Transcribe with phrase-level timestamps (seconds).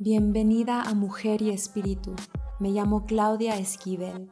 [0.00, 2.14] Bienvenida a Mujer y Espíritu.
[2.60, 4.30] Me llamo Claudia Esquivel.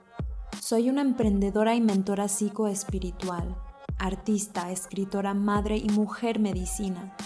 [0.63, 3.57] Soy una emprendedora y mentora psicoespiritual,
[3.99, 7.17] artista, escritora, madre y mujer medicina.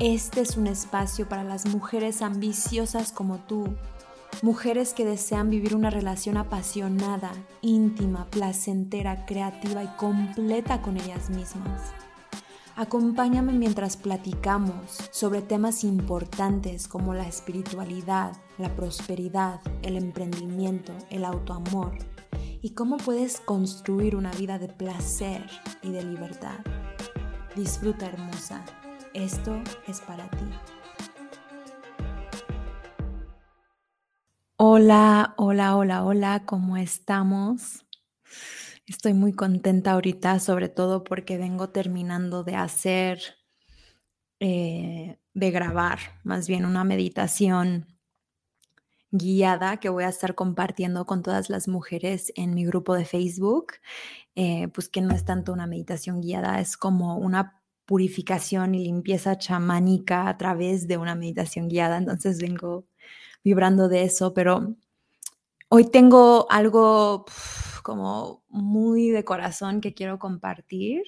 [0.00, 3.76] Este es un espacio para las mujeres ambiciosas como tú,
[4.42, 7.30] mujeres que desean vivir una relación apasionada,
[7.62, 11.92] íntima, placentera, creativa y completa con ellas mismas.
[12.78, 21.96] Acompáñame mientras platicamos sobre temas importantes como la espiritualidad, la prosperidad, el emprendimiento, el autoamor
[22.60, 25.42] y cómo puedes construir una vida de placer
[25.82, 26.58] y de libertad.
[27.56, 28.62] Disfruta hermosa,
[29.14, 30.44] esto es para ti.
[34.58, 37.85] Hola, hola, hola, hola, ¿cómo estamos?
[38.86, 43.20] Estoy muy contenta ahorita, sobre todo porque vengo terminando de hacer,
[44.38, 47.88] eh, de grabar, más bien una meditación
[49.10, 53.72] guiada que voy a estar compartiendo con todas las mujeres en mi grupo de Facebook,
[54.36, 59.36] eh, pues que no es tanto una meditación guiada, es como una purificación y limpieza
[59.36, 61.96] chamánica a través de una meditación guiada.
[61.96, 62.86] Entonces vengo
[63.42, 64.76] vibrando de eso, pero
[65.68, 67.24] hoy tengo algo
[67.86, 71.04] como muy de corazón que quiero compartir.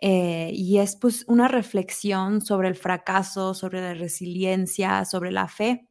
[0.00, 5.86] Eh, y es pues una reflexión sobre el fracaso, sobre la resiliencia, sobre la fe.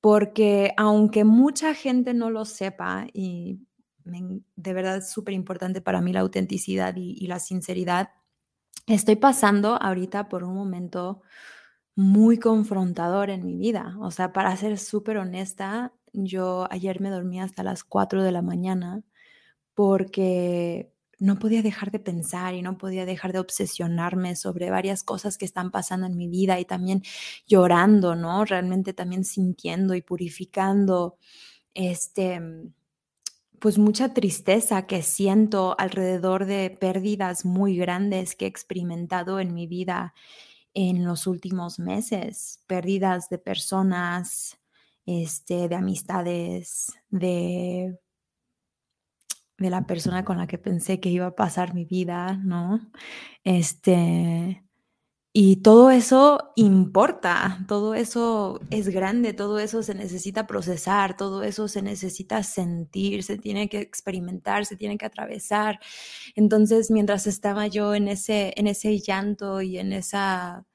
[0.00, 3.58] Porque aunque mucha gente no lo sepa, y
[4.04, 8.10] de verdad es súper importante para mí la autenticidad y, y la sinceridad,
[8.86, 11.22] estoy pasando ahorita por un momento
[11.96, 13.96] muy confrontador en mi vida.
[14.00, 18.42] O sea, para ser súper honesta, yo ayer me dormí hasta las 4 de la
[18.42, 19.02] mañana
[19.74, 25.36] porque no podía dejar de pensar y no podía dejar de obsesionarme sobre varias cosas
[25.38, 27.02] que están pasando en mi vida y también
[27.46, 28.44] llorando, ¿no?
[28.44, 31.18] Realmente también sintiendo y purificando
[31.74, 32.40] este
[33.60, 39.66] pues mucha tristeza que siento alrededor de pérdidas muy grandes que he experimentado en mi
[39.66, 40.14] vida
[40.74, 44.57] en los últimos meses, pérdidas de personas,
[45.08, 47.98] este, de amistades, de,
[49.56, 52.78] de la persona con la que pensé que iba a pasar mi vida, ¿no?
[53.42, 54.62] Este,
[55.32, 61.68] y todo eso importa, todo eso es grande, todo eso se necesita procesar, todo eso
[61.68, 65.80] se necesita sentir, se tiene que experimentar, se tiene que atravesar.
[66.34, 70.66] Entonces, mientras estaba yo en ese, en ese llanto y en esa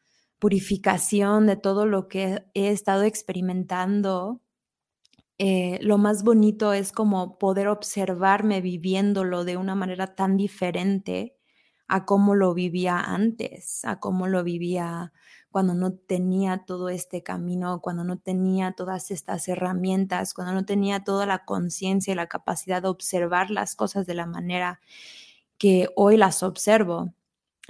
[0.43, 4.41] purificación de todo lo que he estado experimentando,
[5.37, 11.37] eh, lo más bonito es como poder observarme viviéndolo de una manera tan diferente
[11.87, 15.13] a cómo lo vivía antes, a cómo lo vivía
[15.49, 21.05] cuando no tenía todo este camino, cuando no tenía todas estas herramientas, cuando no tenía
[21.05, 24.81] toda la conciencia y la capacidad de observar las cosas de la manera
[25.57, 27.13] que hoy las observo.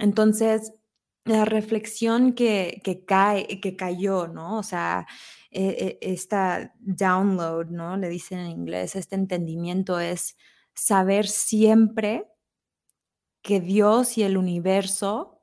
[0.00, 0.72] Entonces,
[1.24, 4.58] la reflexión que, cae, que cayó, ¿no?
[4.58, 5.06] O sea,
[5.50, 7.96] e, e, esta download, ¿no?
[7.96, 10.36] Le dicen en inglés, este entendimiento es
[10.74, 12.26] saber siempre
[13.42, 15.42] que Dios y el universo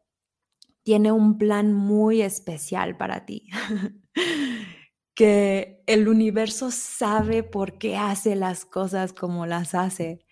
[0.84, 3.50] tiene un plan muy especial para ti.
[5.16, 10.26] que el universo sabe por qué hace las cosas como las hace.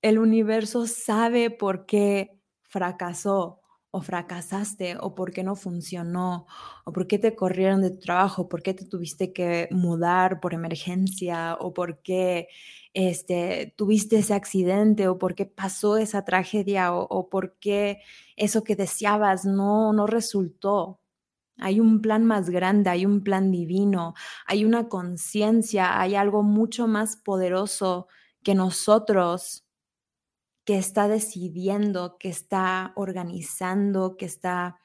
[0.00, 3.61] El universo sabe por qué fracasó
[3.92, 6.46] o fracasaste o por qué no funcionó
[6.84, 10.54] o por qué te corrieron de tu trabajo, por qué te tuviste que mudar por
[10.54, 12.48] emergencia o por qué
[12.94, 18.00] este, tuviste ese accidente o por qué pasó esa tragedia o, o por qué
[18.36, 21.00] eso que deseabas no, no resultó.
[21.58, 24.14] Hay un plan más grande, hay un plan divino,
[24.46, 28.08] hay una conciencia, hay algo mucho más poderoso
[28.42, 29.66] que nosotros
[30.64, 34.76] que está decidiendo, que está organizando, que está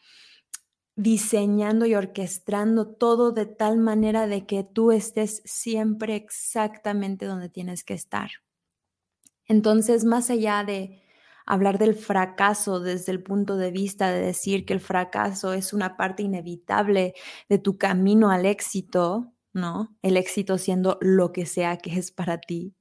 [0.96, 7.84] diseñando y orquestando todo de tal manera de que tú estés siempre exactamente donde tienes
[7.84, 8.32] que estar.
[9.46, 11.04] Entonces, más allá de
[11.46, 15.98] hablar del fracaso desde el punto de vista de decir que el fracaso es una
[15.98, 17.14] parte inevitable
[17.48, 19.96] de tu camino al éxito, ¿no?
[20.02, 22.77] El éxito siendo lo que sea que es para ti.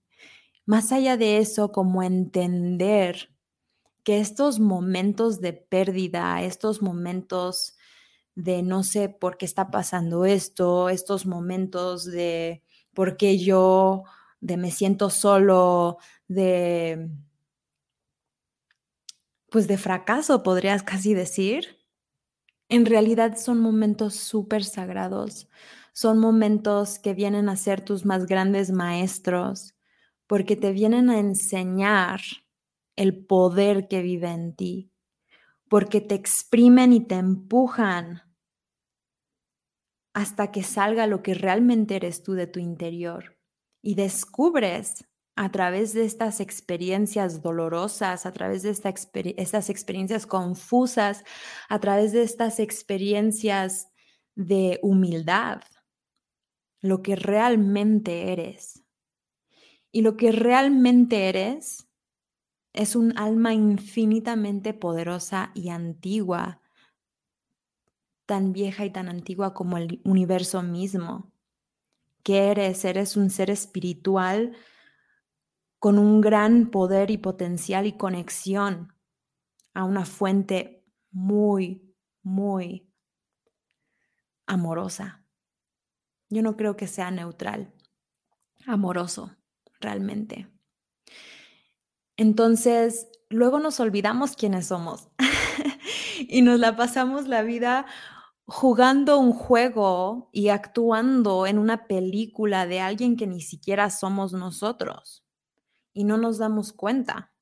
[0.67, 3.31] Más allá de eso, como entender
[4.05, 7.77] que estos momentos de pérdida, estos momentos
[8.37, 12.65] de no sé por qué está pasando esto, estos momentos de
[12.95, 14.05] por qué yo,
[14.41, 15.99] de me siento solo,
[16.29, 17.11] de
[19.51, 21.79] pues de fracaso, podrías casi decir,
[22.71, 25.49] en realidad son momentos súper sagrados,
[25.95, 29.76] son momentos que vienen a ser tus más grandes maestros
[30.27, 32.21] porque te vienen a enseñar
[32.97, 34.93] el poder que vive en ti,
[35.69, 38.23] porque te exprimen y te empujan
[40.15, 43.39] hasta que salga lo que realmente eres tú de tu interior
[43.83, 45.05] y descubres
[45.37, 51.23] a través de estas experiencias dolorosas, a través de estas experiencias confusas,
[51.69, 53.93] a través de estas experiencias
[54.35, 55.61] de humildad,
[56.81, 58.86] lo que realmente eres.
[59.97, 61.89] Y lo que realmente eres
[62.75, 66.61] es un alma infinitamente poderosa y antigua,
[68.27, 71.33] tan vieja y tan antigua como el universo mismo.
[72.23, 72.85] ¿Qué eres?
[72.85, 74.55] Eres un ser espiritual
[75.79, 78.93] con un gran poder y potencial y conexión
[79.73, 82.87] a una fuente muy, muy
[84.45, 85.25] amorosa.
[86.29, 87.73] Yo no creo que sea neutral,
[88.67, 89.35] amoroso,
[92.17, 95.09] Entonces, luego nos olvidamos quiénes somos
[96.29, 97.87] y nos la pasamos la vida
[98.47, 105.25] jugando un juego y actuando en una película de alguien que ni siquiera somos nosotros
[105.93, 107.33] y no nos damos cuenta.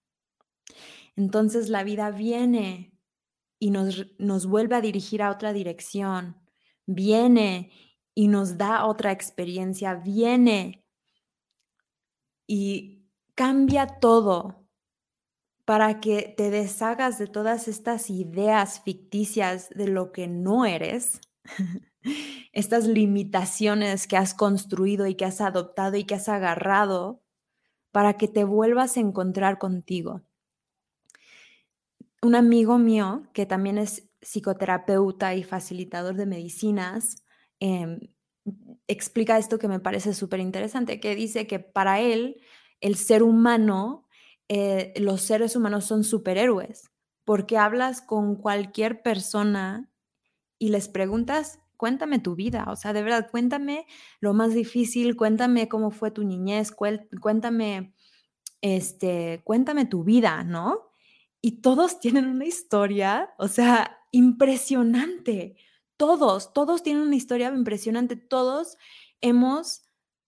[1.15, 2.99] Entonces la vida viene
[3.59, 6.41] y nos, nos vuelve a dirigir a otra dirección,
[6.87, 7.71] viene
[8.15, 10.84] y nos da otra experiencia, viene
[12.47, 14.65] y cambia todo
[15.65, 21.21] para que te deshagas de todas estas ideas ficticias de lo que no eres,
[22.53, 27.23] estas limitaciones que has construido y que has adoptado y que has agarrado
[27.93, 30.23] para que te vuelvas a encontrar contigo.
[32.23, 37.23] Un amigo mío, que también es psicoterapeuta y facilitador de medicinas,
[37.61, 38.01] em,
[38.89, 42.41] explica esto que me parece súper interesante, que dice que para él
[42.81, 44.07] el ser humano,
[44.49, 46.91] eh, los seres humanos son superhéroes,
[47.25, 49.91] porque hablas con cualquier persona
[50.59, 53.87] y les preguntas cuéntame tu vida, o sea, de verdad, cuéntame
[54.21, 57.95] lo más difícil, cuéntame cómo fue tu niñez, cuéntame,
[58.63, 60.91] este, cuéntame tu vida, ¿no?
[61.43, 65.57] Y todos tienen una historia, o sea, impresionante.
[65.97, 68.17] Todos, todos tienen una historia impresionante.
[68.17, 68.77] Todos
[69.21, 69.83] hemos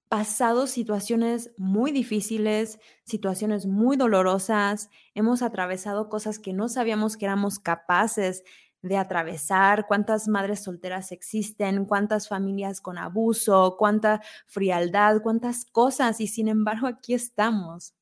[0.09, 7.59] pasado situaciones muy difíciles, situaciones muy dolorosas, hemos atravesado cosas que no sabíamos que éramos
[7.59, 8.45] capaces
[8.83, 16.29] de atravesar, cuántas madres solteras existen, cuántas familias con abuso, cuánta frialdad, cuántas cosas, y
[16.29, 17.95] sin embargo aquí estamos.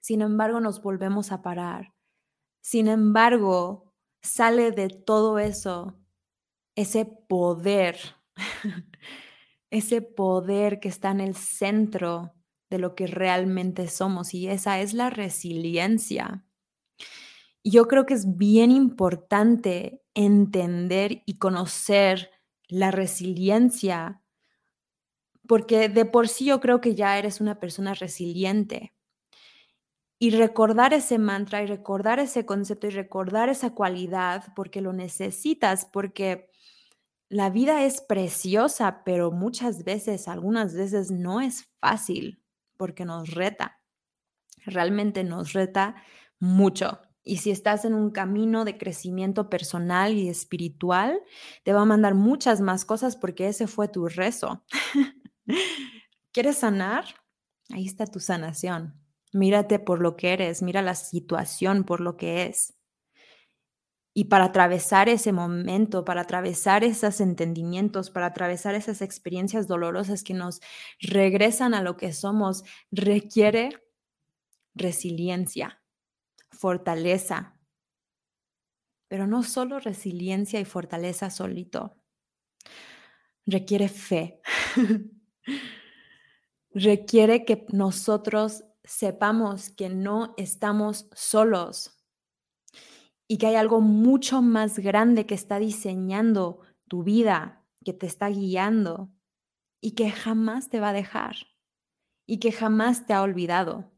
[0.00, 1.94] Sin embargo nos volvemos a parar.
[2.60, 5.96] Sin embargo, sale de todo eso
[6.76, 7.98] ese poder,
[9.70, 12.32] ese poder que está en el centro
[12.70, 16.46] de lo que realmente somos y esa es la resiliencia
[17.70, 22.30] yo creo que es bien importante entender y conocer
[22.68, 24.22] la resiliencia,
[25.48, 28.92] porque de por sí yo creo que ya eres una persona resiliente.
[30.18, 35.84] Y recordar ese mantra y recordar ese concepto y recordar esa cualidad porque lo necesitas,
[35.84, 36.48] porque
[37.28, 42.42] la vida es preciosa, pero muchas veces, algunas veces no es fácil
[42.76, 43.80] porque nos reta.
[44.64, 45.96] Realmente nos reta
[46.38, 47.00] mucho.
[47.24, 51.20] Y si estás en un camino de crecimiento personal y espiritual,
[51.64, 54.64] te va a mandar muchas más cosas porque ese fue tu rezo.
[56.32, 57.06] ¿Quieres sanar?
[57.70, 58.94] Ahí está tu sanación.
[59.32, 62.75] Mírate por lo que eres, mira la situación por lo que es.
[64.18, 70.32] Y para atravesar ese momento, para atravesar esos entendimientos, para atravesar esas experiencias dolorosas que
[70.32, 70.62] nos
[71.00, 73.68] regresan a lo que somos, requiere
[74.74, 75.82] resiliencia
[76.56, 77.58] fortaleza,
[79.08, 81.96] pero no solo resiliencia y fortaleza solito.
[83.44, 84.40] Requiere fe.
[86.70, 91.95] Requiere que nosotros sepamos que no estamos solos
[93.28, 98.28] y que hay algo mucho más grande que está diseñando tu vida, que te está
[98.28, 99.10] guiando
[99.80, 101.36] y que jamás te va a dejar
[102.26, 103.92] y que jamás te ha olvidado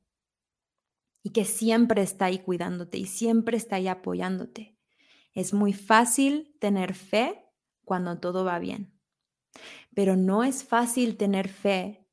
[1.22, 4.78] y que siempre está ahí cuidándote y siempre está ahí apoyándote.
[5.34, 7.44] Es muy fácil tener fe
[7.84, 8.98] cuando todo va bien,
[9.94, 12.06] pero no es fácil tener fe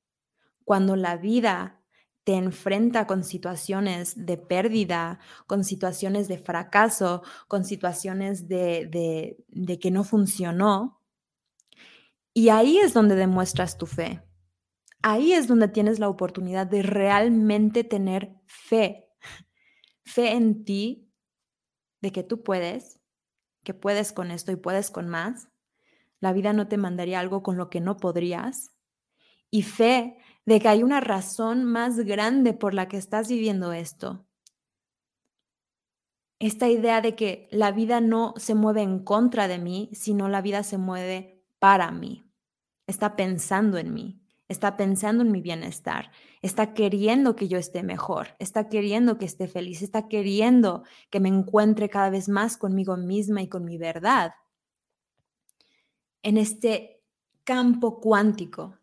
[0.64, 1.85] cuando la vida
[2.26, 9.80] te enfrenta con situaciones de pérdida, con situaciones de fracaso, con situaciones de, de, de
[9.80, 11.02] que no funcionó.
[12.34, 14.24] Y ahí es donde demuestras tu fe.
[15.04, 19.08] Ahí es donde tienes la oportunidad de realmente tener fe.
[20.04, 21.14] Fe en ti,
[22.02, 23.00] de que tú puedes,
[23.64, 25.48] que puedes con esto y puedes con más.
[26.20, 28.72] La vida no te mandaría algo con lo que no podrías.
[29.52, 34.26] Y fe de que hay una razón más grande por la que estás viviendo esto.
[36.40, 40.42] Esta idea de que la vida no se mueve en contra de mí, sino la
[40.42, 42.24] vida se mueve para mí.
[42.88, 46.12] Está pensando en mí, está pensando en mi bienestar,
[46.44, 51.30] está queriendo que yo esté mejor, está queriendo que esté feliz, está queriendo que me
[51.30, 54.34] encuentre cada vez más conmigo misma y con mi verdad.
[56.22, 57.02] En este
[57.44, 58.78] campo cuántico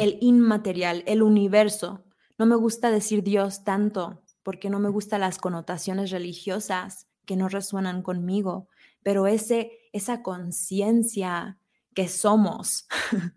[0.00, 2.04] el inmaterial, el universo.
[2.38, 7.48] No me gusta decir Dios tanto porque no me gustan las connotaciones religiosas que no
[7.48, 8.68] resuenan conmigo,
[9.02, 11.58] pero ese, esa conciencia
[11.94, 12.88] que somos,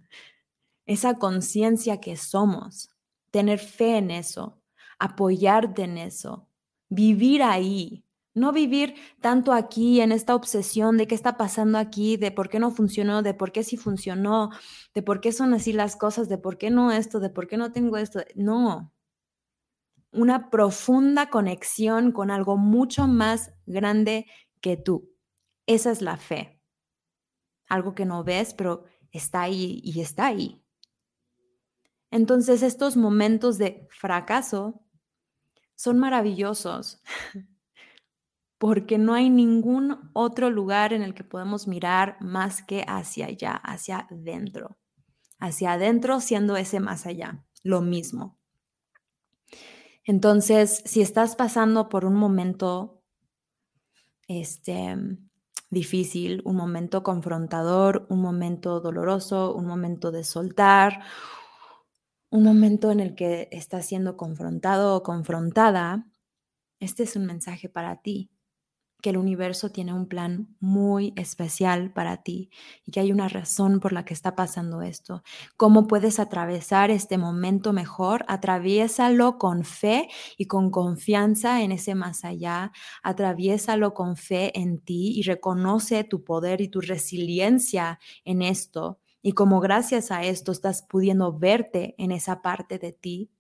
[0.86, 2.90] esa conciencia que somos,
[3.30, 4.62] tener fe en eso,
[5.00, 6.48] apoyarte en eso,
[6.88, 12.32] vivir ahí, no vivir tanto aquí en esta obsesión de qué está pasando aquí, de
[12.32, 14.50] por qué no funcionó, de por qué sí funcionó,
[14.94, 17.58] de por qué son así las cosas, de por qué no esto, de por qué
[17.58, 18.22] no tengo esto.
[18.36, 18.92] No.
[20.12, 24.26] Una profunda conexión con algo mucho más grande
[24.62, 25.12] que tú.
[25.68, 26.60] Esa es la fe.
[27.68, 30.64] Algo que no ves, pero está ahí y está ahí.
[32.10, 34.84] Entonces estos momentos de fracaso
[35.76, 37.02] son maravillosos
[38.64, 43.56] porque no hay ningún otro lugar en el que podemos mirar más que hacia allá,
[43.56, 44.78] hacia adentro.
[45.38, 48.40] Hacia adentro siendo ese más allá, lo mismo.
[50.06, 53.04] Entonces, si estás pasando por un momento
[54.30, 54.96] este,
[55.70, 61.04] difícil, un momento confrontador, un momento doloroso, un momento de soltar,
[62.30, 66.08] un momento en el que estás siendo confrontado o confrontada,
[66.80, 68.30] este es un mensaje para ti
[69.04, 72.50] que el universo tiene un plan muy especial para ti
[72.86, 75.24] y que hay una razón por la que está pasando esto.
[75.58, 78.24] ¿Cómo puedes atravesar este momento mejor?
[78.30, 80.08] Atraviésalo con fe
[80.38, 82.72] y con confianza en ese más allá.
[83.04, 89.00] Atraviésalo con fe en ti y reconoce tu poder y tu resiliencia en esto.
[89.22, 93.32] Y como gracias a esto estás pudiendo verte en esa parte de ti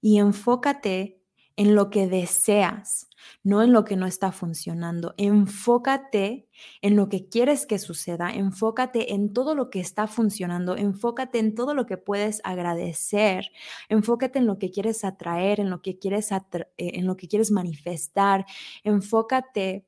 [0.00, 1.17] y enfócate
[1.58, 3.08] en lo que deseas,
[3.42, 5.14] no en lo que no está funcionando.
[5.16, 6.46] Enfócate
[6.82, 11.56] en lo que quieres que suceda, enfócate en todo lo que está funcionando, enfócate en
[11.56, 13.50] todo lo que puedes agradecer,
[13.88, 17.50] enfócate en lo que quieres atraer, en lo que quieres, eh, en lo que quieres
[17.50, 18.46] manifestar,
[18.84, 19.84] enfócate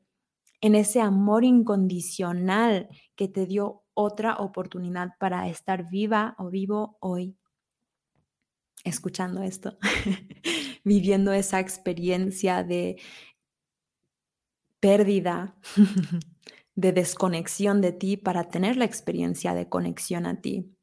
[0.60, 7.36] en ese amor incondicional que te dio otra oportunidad para estar viva o vivo hoy
[8.84, 9.76] escuchando esto,
[10.84, 12.96] viviendo esa experiencia de
[14.80, 15.54] pérdida,
[16.74, 20.74] de desconexión de ti para tener la experiencia de conexión a ti.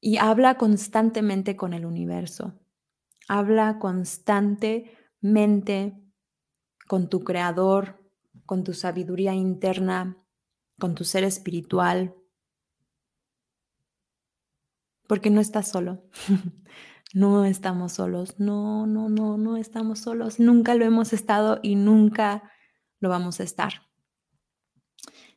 [0.00, 2.54] Y habla constantemente con el universo.
[3.28, 6.00] Habla constantemente
[6.86, 8.00] con tu creador,
[8.44, 10.16] con tu sabiduría interna,
[10.78, 12.14] con tu ser espiritual,
[15.08, 16.04] porque no estás solo.
[17.16, 18.34] no estamos solos.
[18.38, 20.38] No, no, no, no estamos solos.
[20.38, 22.42] Nunca lo hemos estado y nunca
[23.00, 23.86] lo vamos a estar.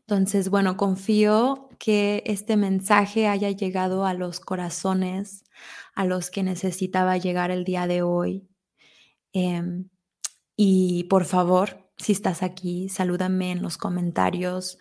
[0.02, 5.46] Entonces, bueno, confío que este mensaje haya llegado a los corazones
[5.96, 8.46] a los que necesitaba llegar el día de hoy.
[9.32, 9.88] Em,
[10.58, 14.80] y por favor, si estás aquí, salúdame en los comentarios,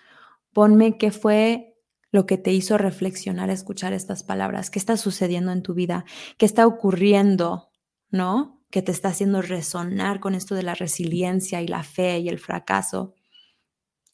[0.52, 1.67] ponme qué fue
[2.10, 6.04] lo que te hizo reflexionar, escuchar estas palabras, qué está sucediendo en tu vida,
[6.36, 7.70] qué está ocurriendo,
[8.10, 8.62] ¿no?
[8.70, 12.38] Que te está haciendo resonar con esto de la resiliencia y la fe y el
[12.38, 13.14] fracaso.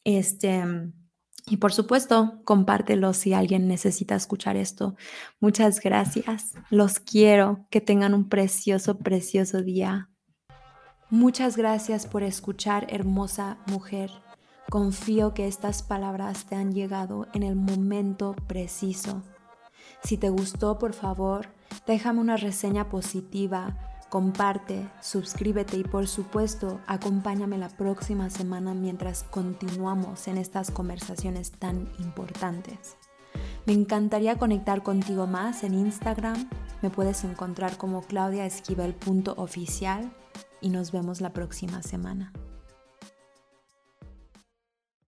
[0.03, 0.63] Este,
[1.47, 4.95] y por supuesto, compártelo si alguien necesita escuchar esto.
[5.39, 6.53] Muchas gracias.
[6.69, 7.67] Los quiero.
[7.69, 10.09] Que tengan un precioso, precioso día.
[11.11, 14.09] Muchas gracias por escuchar, hermosa mujer.
[14.69, 19.21] Confío que estas palabras te han llegado en el momento preciso.
[20.03, 21.47] Si te gustó, por favor,
[21.85, 23.77] déjame una reseña positiva,
[24.09, 31.89] comparte, suscríbete y por supuesto, acompáñame la próxima semana mientras continuamos en estas conversaciones tan
[31.99, 32.97] importantes.
[33.65, 36.49] Me encantaría conectar contigo más en Instagram.
[36.81, 40.13] Me puedes encontrar como claudiaesquivel.oficial
[40.61, 42.31] y nos vemos la próxima semana.